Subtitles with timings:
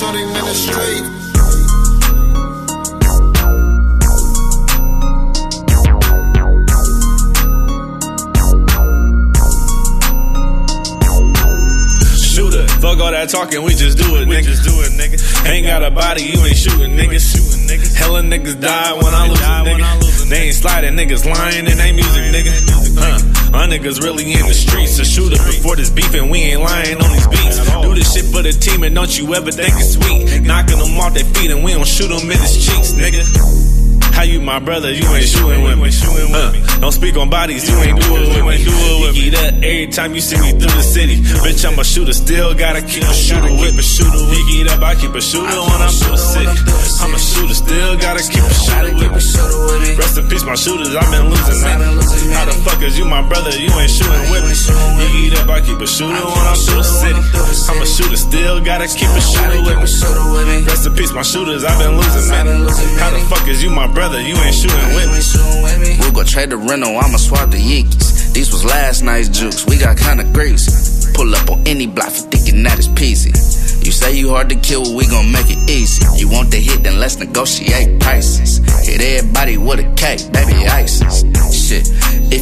[0.00, 1.04] the street.
[12.16, 14.44] Shooter, fuck all that talking, we just do it, nigga.
[14.44, 15.20] Just do it, nigga.
[15.46, 17.20] Ain't got a body, you ain't shooting, nigga.
[17.20, 17.94] Shooting, nigga.
[17.94, 20.30] Hella niggas die when I lose a nigga.
[20.30, 22.52] They ain't sliding, niggas lying in they music, nigga.
[22.96, 23.18] Huh.
[23.52, 24.98] My niggas really in the streets.
[24.98, 27.58] A shooter before this beef, and we ain't lying on these beats.
[27.82, 28.09] Do this shit
[28.40, 30.42] for the team, and don't you ever think it's sweet.
[30.42, 33.24] Knocking them off their feet, and we don't shoot them in his cheeks, nigga.
[34.16, 34.92] How you my brother?
[34.92, 35.88] You ain't shooting with me.
[35.88, 37.68] Uh, don't speak on bodies.
[37.68, 38.56] You ain't do it with me.
[38.60, 41.16] You get up every time you see me through the city.
[41.40, 42.12] Bitch, I'm a shooter.
[42.12, 43.82] Still gotta keep a shooter with me.
[43.82, 44.20] Shooter.
[44.20, 46.52] You get up, I keep a shooter when I'm through the city.
[47.00, 47.54] I'm a shooter.
[47.54, 49.96] Still gotta keep a shooter with me.
[49.96, 50.92] Rest in peace, my shooters.
[50.92, 51.80] I've been losing, man.
[52.36, 53.56] How the fuck is you my brother?
[53.56, 54.52] You ain't shooting with me.
[55.00, 57.20] You get up, I keep a shooter when I'm through the city.
[57.72, 58.09] I'm a shooter.
[58.30, 60.62] Still gotta keep a shooter with me.
[60.62, 61.64] Rest in peace, my shooters.
[61.64, 62.46] I've been losing, man.
[62.98, 64.20] How the fuck is you my brother?
[64.20, 65.96] You ain't shooting with me.
[65.98, 68.32] We'll go trade the rental, I'ma swap the Yeekis.
[68.32, 71.12] These was last night's jukes, we got kinda greasy.
[71.14, 73.34] Pull up on any block for thinking that is peasy.
[73.84, 76.06] You say you hard to kill, we gon' make it easy.
[76.16, 78.58] You want the hit, then let's negotiate prices.
[78.86, 81.24] Hit everybody with a cake, baby ISIS.
[81.50, 81.88] Shit,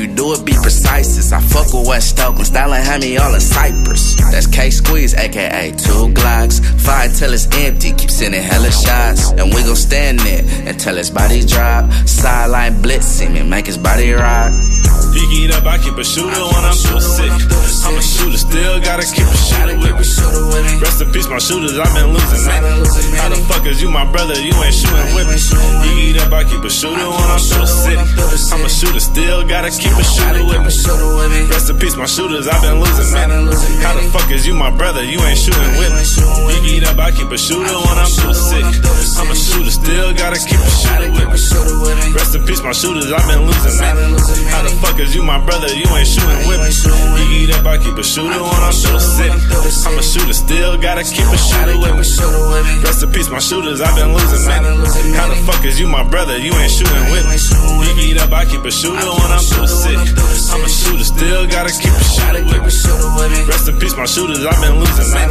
[0.00, 1.32] you do it, be precise.
[1.32, 4.16] I fuck with West Oakland, styling had me all in Cypress.
[4.32, 6.64] That's K Squeeze, aka two Glocks.
[6.80, 9.30] Fire till it's empty, keep sending hella shots.
[9.32, 11.92] And we gon' stand there until his body drop.
[12.08, 14.52] Sideline blitz him and make his body rock.
[15.12, 17.32] He get up, I keep a shooter when I'm too sick.
[17.84, 20.80] I'm a shooter, still gotta keep a shooter with me.
[20.80, 22.40] Rest in peace, my shooters, I've been losing.
[23.20, 24.38] How the fuck is you my brother?
[24.38, 25.38] You ain't shooting with me.
[25.82, 27.98] He get up, I keep a shooter when I'm too sick.
[28.54, 30.70] I'm a shooter, still gotta keep a shooter with me.
[31.50, 33.30] Rest in peace, my shooters, I've been losing, man.
[33.82, 35.02] How the fuck is you my brother?
[35.02, 36.04] You ain't shooting with me.
[36.54, 38.64] He get up, I keep a shooter when I'm too sick.
[39.18, 42.14] I'm a shooter, still gotta keep a shooter with me.
[42.14, 43.96] Rest in peace, my shooters, I've been losing, man.
[44.54, 45.66] How the fuck is you my brother?
[45.74, 46.70] You ain't shooting with me.
[47.18, 49.34] You get up, I keep a shooter when I'm through the city.
[49.86, 52.06] I'm a shooter, still gotta keep a shooter with me.
[52.86, 54.60] Rest in peace, my shooters, I've been losing, man.
[55.16, 56.36] How the fuck is you my brother?
[56.36, 57.36] You ain't shooting with me.
[57.88, 59.96] You get up, I keep a shooter when I'm through city.
[60.52, 62.72] I'm a shooter, still gotta keep a shooter with me.
[63.48, 65.28] Rest in peace, my shooters, I've been losing, man.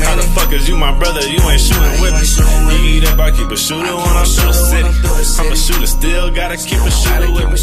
[0.00, 1.20] How the fuck is you my brother?
[1.28, 2.24] You ain't shooting with me.
[2.72, 4.88] You get up, I keep a shooter when I'm through city.
[5.36, 7.60] I'm a shooter, still gotta keep a shooter with me.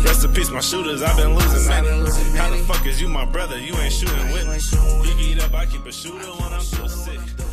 [0.00, 1.84] Rest in peace, my shooters, I've been losing, man.
[2.40, 3.58] How the fuck is you my brother?
[3.60, 4.58] You ain't shooting with me.
[5.04, 7.47] You get up, I keep a shooter when I'm through city.